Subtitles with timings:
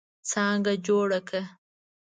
[0.31, 1.41] څانګه جوړه کړه.